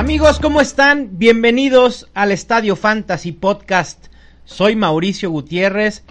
[0.00, 1.18] Amigos, ¿cómo están?
[1.18, 4.06] Bienvenidos al Estadio Fantasy Podcast.
[4.46, 6.04] Soy Mauricio Gutiérrez,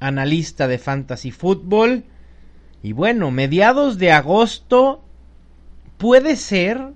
[0.00, 2.02] analista de Fantasy Football.
[2.82, 5.04] Y bueno, mediados de agosto
[5.98, 6.94] puede ser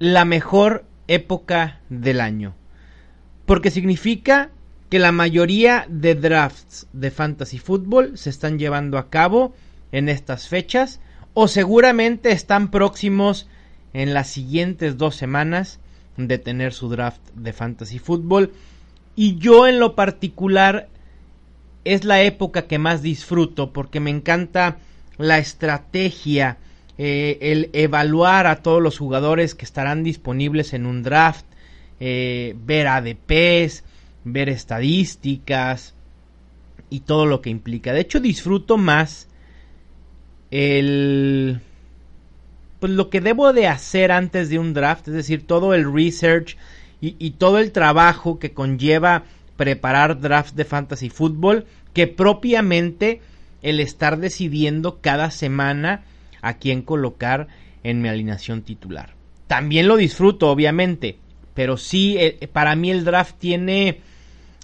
[0.00, 2.56] la mejor época del año.
[3.46, 4.50] Porque significa
[4.90, 9.54] que la mayoría de drafts de Fantasy Football se están llevando a cabo
[9.92, 10.98] en estas fechas
[11.34, 13.46] o seguramente están próximos
[13.92, 15.80] en las siguientes dos semanas
[16.16, 18.52] de tener su draft de fantasy fútbol
[19.14, 20.88] y yo en lo particular
[21.84, 24.78] es la época que más disfruto porque me encanta
[25.16, 26.58] la estrategia
[26.98, 31.46] eh, el evaluar a todos los jugadores que estarán disponibles en un draft
[32.00, 33.84] eh, ver ADPs
[34.24, 35.94] ver estadísticas
[36.90, 37.92] y todo lo que implica.
[37.92, 39.28] De hecho disfruto más
[40.50, 41.60] el
[42.80, 46.56] pues lo que debo de hacer antes de un draft, es decir, todo el research
[47.00, 49.22] y, todo el trabajo que conlleva
[49.56, 53.20] preparar draft de fantasy fútbol, que propiamente
[53.62, 56.02] el estar decidiendo cada semana
[56.42, 57.46] a quién colocar
[57.84, 59.14] en mi alineación titular.
[59.46, 61.18] También lo disfruto, obviamente,
[61.54, 64.00] pero sí, eh, para mí el draft tiene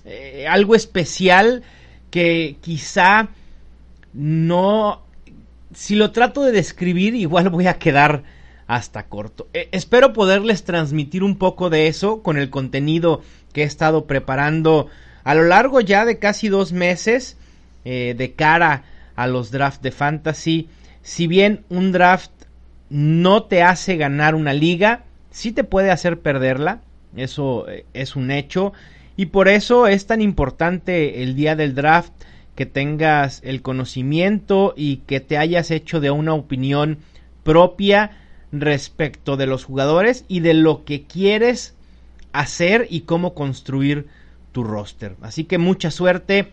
[0.04, 1.62] eh, algo especial
[2.10, 3.28] que quizá
[4.12, 5.03] no
[5.74, 8.22] si lo trato de describir, igual voy a quedar
[8.66, 9.48] hasta corto.
[9.52, 14.88] Eh, espero poderles transmitir un poco de eso con el contenido que he estado preparando
[15.22, 17.36] a lo largo ya de casi dos meses
[17.84, 18.84] eh, de cara
[19.16, 20.68] a los drafts de fantasy.
[21.02, 22.30] Si bien un draft
[22.88, 26.80] no te hace ganar una liga, sí te puede hacer perderla.
[27.16, 28.72] Eso eh, es un hecho.
[29.16, 32.12] Y por eso es tan importante el día del draft
[32.54, 36.98] que tengas el conocimiento y que te hayas hecho de una opinión
[37.42, 38.18] propia
[38.52, 41.74] respecto de los jugadores y de lo que quieres
[42.32, 44.06] hacer y cómo construir
[44.52, 45.16] tu roster.
[45.20, 46.52] Así que mucha suerte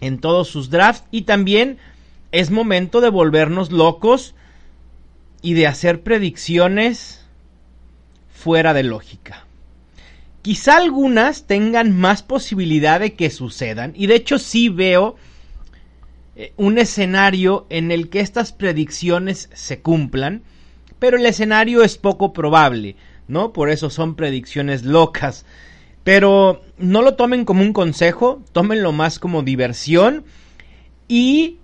[0.00, 1.78] en todos sus drafts y también
[2.32, 4.34] es momento de volvernos locos
[5.42, 7.24] y de hacer predicciones
[8.32, 9.46] fuera de lógica.
[10.46, 13.92] Quizá algunas tengan más posibilidad de que sucedan.
[13.96, 15.16] Y de hecho sí veo
[16.36, 20.42] eh, un escenario en el que estas predicciones se cumplan.
[21.00, 22.94] Pero el escenario es poco probable,
[23.26, 23.52] ¿no?
[23.52, 25.44] Por eso son predicciones locas.
[26.04, 30.24] Pero no lo tomen como un consejo, tómenlo más como diversión.
[31.08, 31.56] Y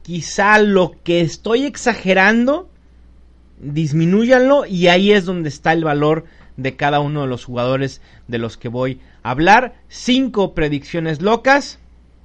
[0.00, 2.70] quizá lo que estoy exagerando,
[3.60, 6.24] disminúyanlo y ahí es donde está el valor
[6.58, 9.76] de cada uno de los jugadores de los que voy a hablar.
[9.88, 11.78] Cinco predicciones locas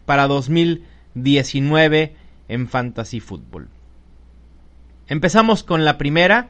[0.05, 2.15] para 2019
[2.49, 3.69] en Fantasy Football.
[5.07, 6.49] Empezamos con la primera.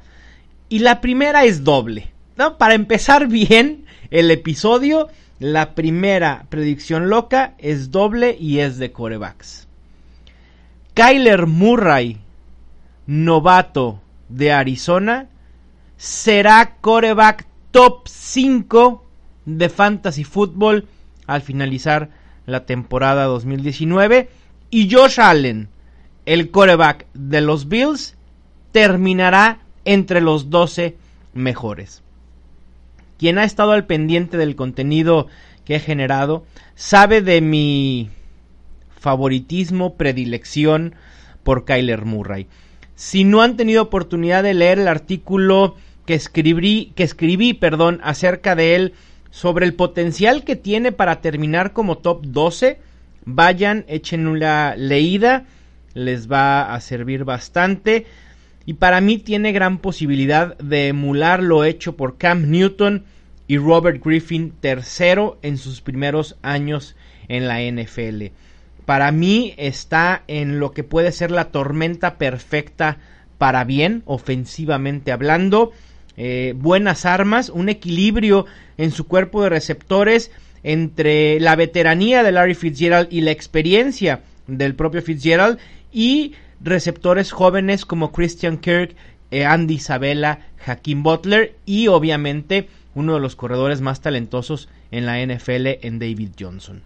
[0.70, 2.12] Y la primera es doble.
[2.38, 2.58] ¿no?
[2.58, 9.68] Para empezar bien el episodio, la primera predicción loca es doble y es de corebacks.
[10.94, 12.18] Kyler Murray,
[13.08, 14.00] novato
[14.30, 15.28] de Arizona,
[15.98, 19.04] será coreback top 5
[19.46, 20.88] de fantasy football
[21.26, 22.12] al finalizar
[22.46, 24.30] la temporada 2019
[24.70, 25.70] y Josh Allen,
[26.28, 28.16] el coreback de los Bills,
[28.72, 30.96] terminará entre los 12
[31.34, 32.04] mejores.
[33.18, 35.28] Quien ha estado al pendiente del contenido
[35.66, 36.46] que he generado
[36.76, 38.12] sabe de mi
[39.00, 40.94] favoritismo, predilección
[41.42, 42.48] por Kyler Murray.
[42.94, 45.76] Si no han tenido oportunidad de leer el artículo
[46.06, 48.94] que escribí, que escribí perdón, acerca de él
[49.32, 52.80] sobre el potencial que tiene para terminar como top 12.
[53.26, 55.46] Vayan, echen una leída,
[55.94, 58.06] les va a servir bastante.
[58.66, 63.06] Y para mí tiene gran posibilidad de emular lo hecho por Cam Newton
[63.48, 66.96] y Robert Griffin tercero en sus primeros años
[67.28, 68.26] en la NFL.
[68.86, 72.98] Para mí está en lo que puede ser la tormenta perfecta
[73.38, 75.72] para bien, ofensivamente hablando.
[76.16, 78.46] Eh, buenas armas, un equilibrio
[78.78, 80.32] en su cuerpo de receptores
[80.64, 85.58] entre la veteranía de Larry Fitzgerald y la experiencia del propio Fitzgerald
[85.92, 88.96] y receptores jóvenes como Christian Kirk,
[89.32, 95.20] eh, Andy Isabella, Hakeem Butler y obviamente uno de los corredores más talentosos en la
[95.20, 96.84] NFL en David Johnson.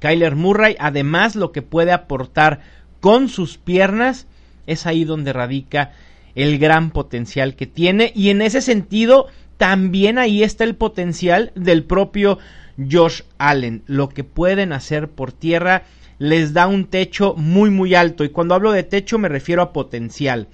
[0.00, 2.60] Kyler Murray, además lo que puede aportar
[3.00, 4.26] con sus piernas,
[4.66, 5.92] es ahí donde radica
[6.38, 9.26] el gran potencial que tiene y en ese sentido
[9.56, 12.38] también ahí está el potencial del propio
[12.78, 13.82] Josh Allen.
[13.86, 15.82] Lo que pueden hacer por tierra
[16.20, 19.72] les da un techo muy muy alto y cuando hablo de techo me refiero a
[19.72, 20.46] potencial.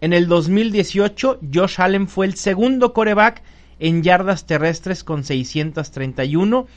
[0.00, 3.42] En el 2018 Josh Allen fue el segundo coreback
[3.80, 6.68] en yardas terrestres con 631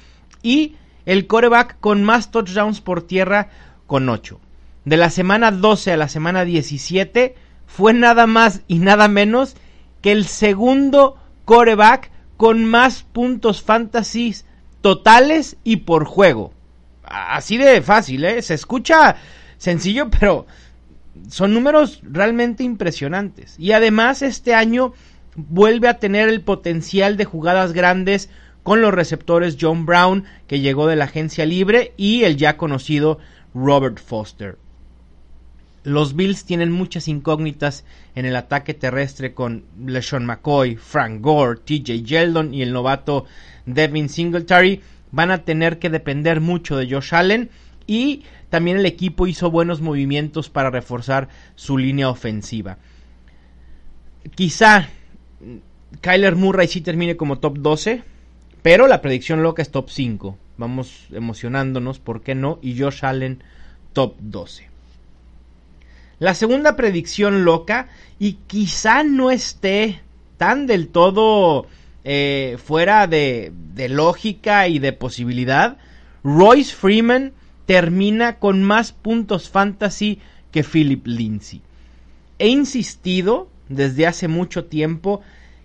[0.41, 0.73] y
[1.05, 3.49] el coreback con más touchdowns por tierra
[3.85, 4.39] con 8.
[4.85, 7.35] De la semana 12 a la semana 17
[7.69, 9.55] fue nada más y nada menos
[10.01, 14.35] que el segundo coreback con más puntos fantasy
[14.81, 16.51] totales y por juego.
[17.03, 18.41] Así de fácil, ¿eh?
[18.41, 19.17] Se escucha
[19.57, 20.47] sencillo, pero
[21.29, 23.55] son números realmente impresionantes.
[23.59, 24.93] Y además este año
[25.35, 28.29] vuelve a tener el potencial de jugadas grandes
[28.63, 33.19] con los receptores John Brown, que llegó de la agencia libre, y el ya conocido
[33.53, 34.57] Robert Foster.
[35.83, 37.85] Los Bills tienen muchas incógnitas
[38.15, 43.25] en el ataque terrestre con LeSean McCoy, Frank Gore, TJ Yeldon y el novato
[43.65, 44.81] Devin Singletary.
[45.11, 47.49] Van a tener que depender mucho de Josh Allen
[47.87, 52.77] y también el equipo hizo buenos movimientos para reforzar su línea ofensiva.
[54.35, 54.89] Quizá
[56.01, 58.03] Kyler Murray sí termine como top 12,
[58.61, 60.37] pero la predicción loca es top 5.
[60.57, 62.59] Vamos emocionándonos, ¿por qué no?
[62.61, 63.43] Y Josh Allen
[63.93, 64.69] top 12.
[66.19, 67.87] La segunda predicción loca,
[68.19, 70.01] y quizá no esté
[70.37, 71.65] tan del todo
[72.03, 75.77] eh, fuera de, de lógica y de posibilidad,
[76.23, 77.33] Royce Freeman
[77.65, 80.19] termina con más puntos fantasy
[80.51, 81.61] que Philip Lindsay.
[82.37, 85.21] He insistido desde hace mucho tiempo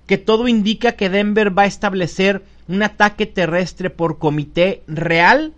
[0.06, 5.54] que todo indica que Denver va a establecer un ataque terrestre por comité real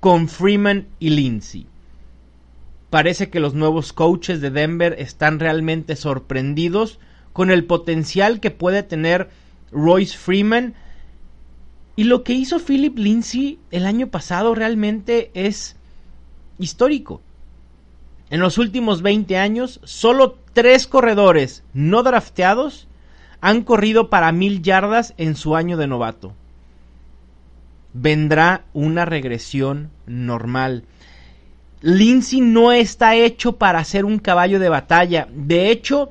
[0.00, 1.66] con Freeman y Lindsay.
[2.92, 6.98] Parece que los nuevos coaches de Denver están realmente sorprendidos
[7.32, 9.30] con el potencial que puede tener
[9.70, 10.74] Royce Freeman.
[11.96, 15.76] Y lo que hizo Philip Lindsay el año pasado realmente es
[16.58, 17.22] histórico.
[18.28, 22.88] En los últimos 20 años, solo tres corredores no drafteados
[23.40, 26.34] han corrido para mil yardas en su año de novato.
[27.94, 30.84] Vendrá una regresión normal.
[31.82, 35.28] Lindsay no está hecho para ser un caballo de batalla.
[35.34, 36.10] De hecho,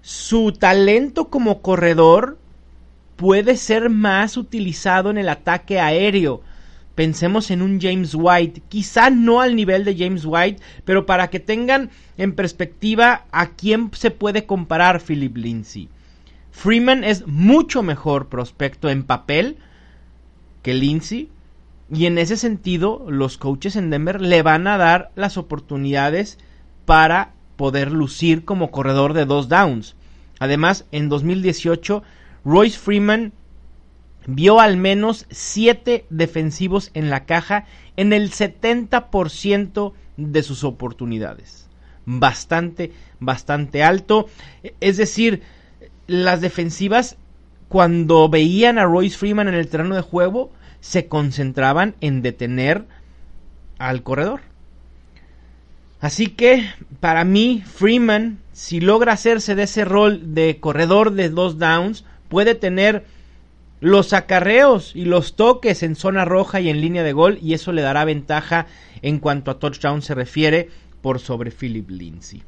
[0.00, 2.38] su talento como corredor
[3.16, 6.42] puede ser más utilizado en el ataque aéreo.
[6.96, 11.40] Pensemos en un James White, quizá no al nivel de James White, pero para que
[11.40, 15.88] tengan en perspectiva a quién se puede comparar Philip Lindsay.
[16.50, 19.56] Freeman es mucho mejor prospecto en papel
[20.62, 21.30] que Lindsay.
[21.94, 26.38] Y en ese sentido, los coaches en Denver le van a dar las oportunidades
[26.86, 29.94] para poder lucir como corredor de dos downs.
[30.38, 32.02] Además, en 2018,
[32.46, 33.34] Royce Freeman
[34.26, 37.66] vio al menos siete defensivos en la caja
[37.98, 41.68] en el 70% de sus oportunidades.
[42.06, 44.30] Bastante, bastante alto.
[44.80, 45.42] Es decir,
[46.06, 47.18] las defensivas
[47.68, 52.84] cuando veían a Royce Freeman en el terreno de juego se concentraban en detener
[53.78, 54.40] al corredor.
[56.00, 61.58] Así que para mí Freeman, si logra hacerse de ese rol de corredor de dos
[61.58, 63.04] downs, puede tener
[63.80, 67.72] los acarreos y los toques en zona roja y en línea de gol y eso
[67.72, 68.66] le dará ventaja
[69.02, 70.70] en cuanto a touchdown se refiere
[71.00, 72.42] por sobre Philip Lindsay.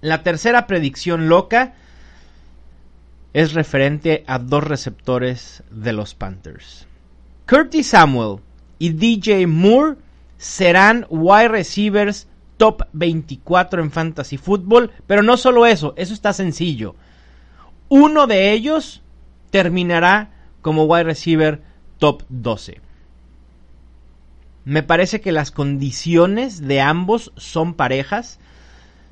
[0.00, 1.74] La tercera predicción loca
[3.32, 6.87] es referente a dos receptores de los Panthers.
[7.48, 8.40] Curtis Samuel
[8.78, 9.96] y DJ Moore
[10.36, 12.28] serán wide receivers
[12.58, 16.94] top 24 en fantasy football, pero no solo eso, eso está sencillo.
[17.88, 19.02] Uno de ellos
[19.50, 21.62] terminará como wide receiver
[21.96, 22.82] top 12.
[24.66, 28.40] Me parece que las condiciones de ambos son parejas.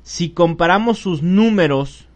[0.03, 2.07] Si comparamos sus números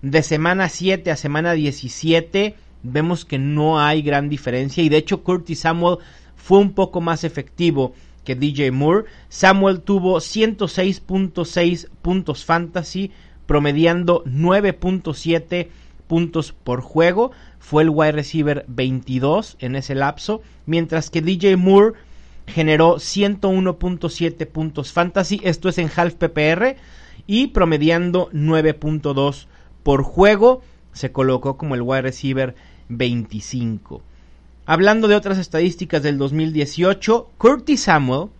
[0.00, 2.56] de semana 7 a semana 17
[2.86, 5.98] vemos que no hay gran diferencia y de hecho Curtis Samuel
[6.36, 7.92] fue un poco más efectivo
[8.24, 9.06] que DJ Moore.
[9.28, 13.10] Samuel tuvo 106.6 puntos fantasy,
[13.46, 15.68] promediando 9.7
[16.06, 17.30] puntos por juego.
[17.58, 21.94] Fue el wide receiver 22 en ese lapso, mientras que DJ Moore
[22.46, 26.76] generó 101.7 puntos fantasy, esto es en half PPR,
[27.26, 29.46] y promediando 9.2
[29.82, 30.62] por juego,
[30.92, 32.54] se colocó como el wide receiver
[32.88, 34.02] 25.
[34.64, 38.30] Hablando de otras estadísticas del 2018, Curtis Samuel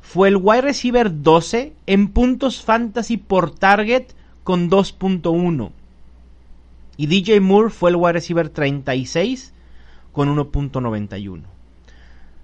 [0.00, 4.12] fue el wide receiver 12 en puntos fantasy por target
[4.44, 5.72] con 2.1.
[6.96, 9.52] Y DJ Moore fue el wide receiver 36
[10.12, 11.42] con 1.91.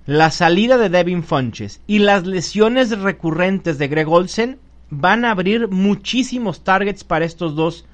[0.04, 4.58] La salida de Devin Funches y las lesiones recurrentes de Greg Olsen
[4.90, 7.86] van a abrir muchísimos targets para estos dos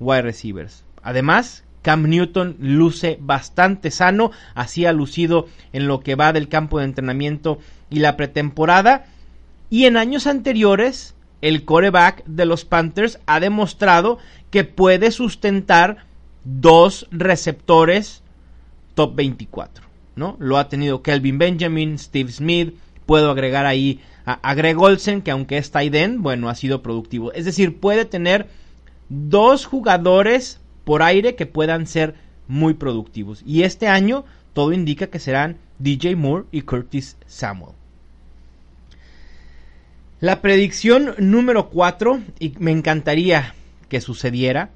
[0.00, 0.84] wide receivers.
[1.02, 6.78] Además, Cam Newton luce bastante sano, así ha lucido en lo que va del campo
[6.78, 7.58] de entrenamiento
[7.90, 9.06] y la pretemporada.
[9.68, 14.18] Y en años anteriores, el coreback de los Panthers ha demostrado
[14.50, 16.06] que puede sustentar
[16.44, 18.22] dos receptores
[18.94, 19.84] top 24,
[20.16, 20.36] ¿no?
[20.38, 22.74] Lo ha tenido Kelvin Benjamin, Steve Smith,
[23.06, 27.32] puedo agregar ahí a, Greg Olsen, que aunque es tight bueno, ha sido productivo.
[27.32, 28.48] Es decir, puede tener
[29.08, 32.14] dos jugadores por aire que puedan ser
[32.48, 33.42] muy productivos.
[33.46, 37.72] Y este año todo indica que serán DJ Moore y Curtis Samuel.
[40.20, 43.54] La predicción número 4, y me encantaría
[43.88, 44.70] que sucediera,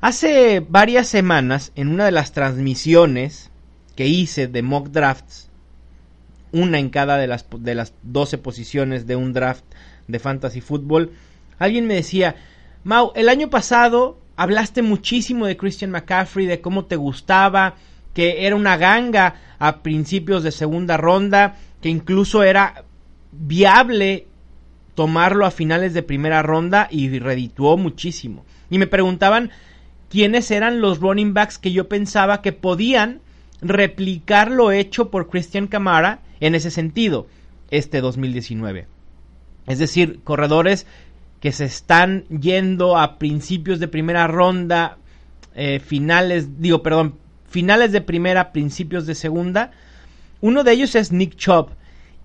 [0.00, 3.50] hace varias semanas en una de las transmisiones
[3.96, 5.48] que hice de mock drafts,
[6.52, 9.64] una en cada de las, de las 12 posiciones de un draft
[10.06, 11.10] de fantasy fútbol,
[11.58, 12.36] alguien me decía,
[12.84, 17.74] Mau, el año pasado hablaste muchísimo de Christian McCaffrey, de cómo te gustaba,
[18.14, 22.84] que era una ganga a principios de segunda ronda, que incluso era
[23.32, 24.26] viable
[24.94, 28.44] tomarlo a finales de primera ronda y redituó muchísimo.
[28.70, 29.50] Y me preguntaban
[30.08, 33.20] quiénes eran los running backs que yo pensaba que podían
[33.60, 37.26] replicar lo hecho por Christian Camara en ese sentido
[37.70, 38.86] este 2019.
[39.66, 40.86] Es decir, corredores
[41.46, 44.98] que se están yendo a principios de primera ronda,
[45.54, 47.14] eh, finales, digo, perdón,
[47.48, 49.70] finales de primera, principios de segunda.
[50.40, 51.68] Uno de ellos es Nick Chubb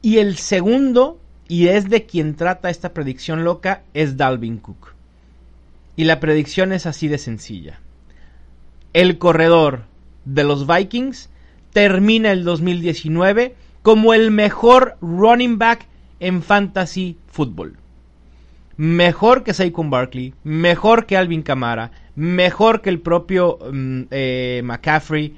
[0.01, 4.96] y el segundo, y es de quien trata esta predicción loca, es Dalvin Cook.
[5.96, 7.80] Y la predicción es así de sencilla.
[8.92, 9.84] El corredor
[10.25, 11.30] de los Vikings
[11.74, 15.86] termina el 2019 como el mejor running back
[16.20, 17.78] en fantasy football
[18.82, 25.38] mejor que Saquon Barkley, mejor que Alvin Kamara, mejor que el propio mm, eh, McCaffrey,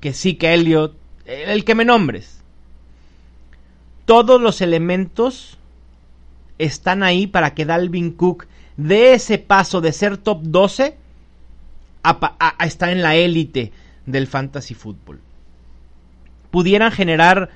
[0.00, 0.92] que sí que Elliot,
[1.24, 2.42] el que me nombres.
[4.06, 5.56] Todos los elementos
[6.58, 10.96] están ahí para que Dalvin Cook dé ese paso de ser top 12
[12.02, 13.70] a, estar en la élite
[14.04, 15.20] del fantasy football.
[16.50, 17.50] Pudieran generar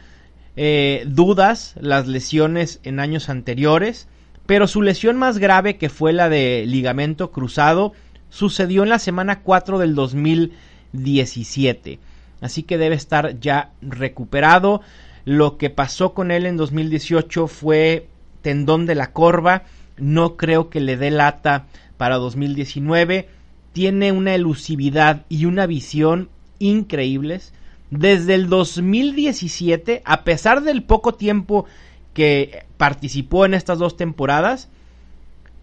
[0.55, 4.07] eh, dudas las lesiones en años anteriores
[4.47, 7.93] pero su lesión más grave, que fue la de ligamento cruzado,
[8.29, 11.99] sucedió en la semana 4 del 2017.
[12.41, 14.81] Así que debe estar ya recuperado.
[15.25, 18.09] Lo que pasó con él en 2018 fue
[18.43, 19.63] tendón de la corva.
[19.97, 23.29] No creo que le dé lata para 2019.
[23.73, 27.53] Tiene una elusividad y una visión increíbles.
[27.91, 31.67] Desde el 2017, a pesar del poco tiempo
[32.14, 34.69] que participó en estas dos temporadas,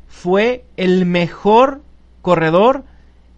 [0.08, 1.82] fue el mejor
[2.22, 2.84] corredor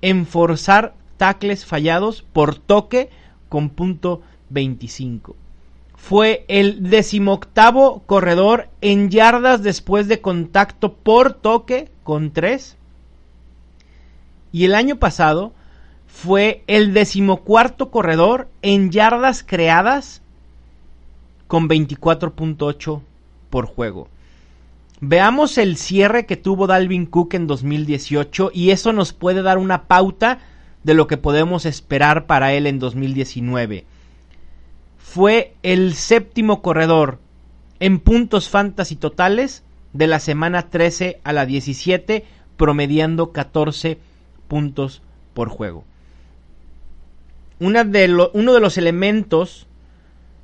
[0.02, 3.10] en forzar tacles fallados por toque
[3.50, 5.36] con punto 25.
[5.96, 12.76] Fue el decimoctavo corredor en yardas después de contacto por toque con 3.
[14.52, 15.54] Y el año pasado
[16.08, 20.21] fue el decimocuarto corredor en yardas creadas
[21.52, 23.02] con 24.8
[23.50, 24.08] por juego.
[25.02, 29.84] Veamos el cierre que tuvo Dalvin Cook en 2018 y eso nos puede dar una
[29.84, 30.40] pauta
[30.86, 33.84] de lo que podemos esperar para él en 2019.
[34.98, 37.20] Fue el séptimo corredor
[37.82, 42.24] en puntos fantasy totales de la semana 13 a la 17,
[42.56, 44.00] promediando 14
[44.48, 45.02] puntos
[45.34, 45.84] por juego.
[47.60, 49.68] Uno de los elementos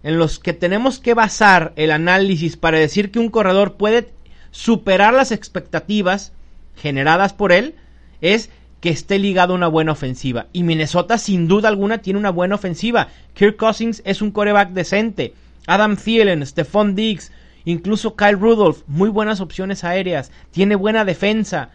[0.07, 4.13] en los que tenemos que basar el análisis para decir que un corredor puede
[4.51, 6.31] superar las expectativas
[6.77, 7.75] generadas por él
[8.21, 8.49] es
[8.79, 10.45] que esté ligado a una buena ofensiva.
[10.53, 13.09] Y Minnesota sin duda alguna tiene una buena ofensiva.
[13.33, 15.33] Kirk Cousins es un coreback decente.
[15.65, 17.33] Adam Thielen, Stephon Diggs,
[17.65, 20.31] incluso Kyle Rudolph, muy buenas opciones aéreas.
[20.51, 21.71] Tiene buena defensa.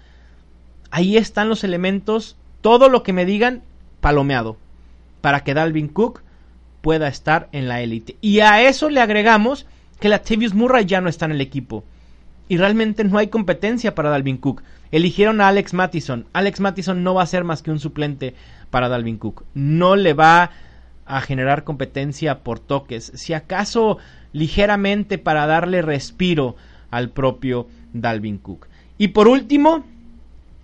[0.91, 2.39] Ahí están los elementos.
[2.63, 3.63] Todo lo que me digan,
[4.01, 4.57] palomeado.
[5.21, 6.22] Para que Dalvin Cook
[6.83, 8.17] pueda estar en la élite.
[8.21, 9.67] Y a eso le agregamos
[9.99, 11.85] que la Latavius Murray ya no está en el equipo.
[12.49, 14.63] Y realmente no hay competencia para Dalvin Cook.
[14.91, 16.27] Eligieron a Alex Mattison.
[16.35, 18.35] Alex Mattison no va a ser más que un suplente
[18.69, 19.45] para Dalvin Cook.
[19.55, 20.51] No le va
[21.07, 23.13] a generar competencia por toques.
[23.15, 23.99] Si acaso
[24.33, 26.57] ligeramente para darle respiro
[26.91, 28.67] al propio Dalvin Cook.
[28.99, 29.85] Y por último,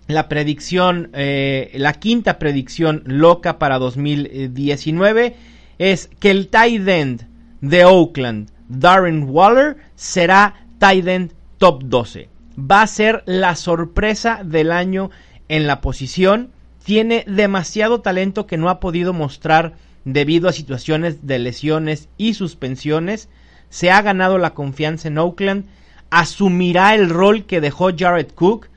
[0.07, 5.35] la predicción, eh, la quinta predicción loca para 2019
[5.79, 7.27] es que el tight end
[7.61, 12.29] de Oakland, Darren Waller, será tight end top 12.
[12.59, 15.09] Va a ser la sorpresa del año
[15.47, 16.51] en la posición.
[16.83, 23.29] Tiene demasiado talento que no ha podido mostrar debido a situaciones de lesiones y suspensiones.
[23.69, 25.65] Se ha ganado la confianza en Oakland.
[26.09, 28.67] Asumirá el rol que dejó Jared Cook.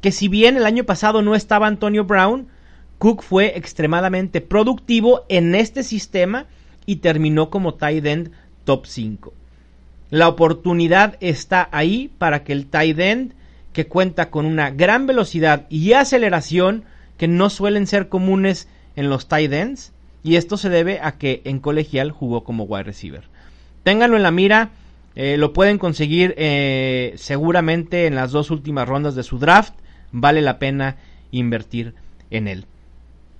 [0.00, 2.48] Que si bien el año pasado no estaba Antonio Brown,
[2.98, 6.46] Cook fue extremadamente productivo en este sistema
[6.84, 8.30] y terminó como tight end
[8.64, 9.32] top 5.
[10.10, 13.32] La oportunidad está ahí para que el tight end,
[13.72, 16.84] que cuenta con una gran velocidad y aceleración
[17.18, 19.92] que no suelen ser comunes en los tight ends,
[20.24, 23.24] y esto se debe a que en colegial jugó como wide receiver.
[23.84, 24.70] Ténganlo en la mira,
[25.14, 29.74] eh, lo pueden conseguir eh, seguramente en las dos últimas rondas de su draft,
[30.10, 30.96] vale la pena
[31.30, 31.94] invertir
[32.30, 32.64] en él.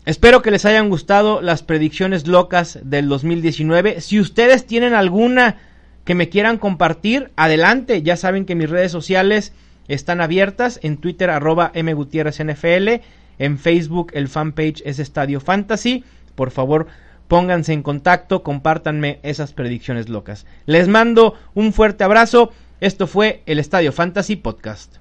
[0.08, 4.00] Espero que les hayan gustado las predicciones locas del 2019.
[4.00, 5.58] Si ustedes tienen alguna
[6.06, 8.00] que me quieran compartir, adelante.
[8.00, 9.52] Ya saben que mis redes sociales
[9.86, 10.80] están abiertas.
[10.82, 13.02] En Twitter, arroba mgutierrezNFL.
[13.38, 16.04] En Facebook, el fanpage es Estadio Fantasy.
[16.34, 16.86] Por favor,
[17.28, 20.46] pónganse en contacto, compártanme esas predicciones locas.
[20.64, 22.50] Les mando un fuerte abrazo.
[22.80, 25.00] Esto fue el Estadio Fantasy Podcast.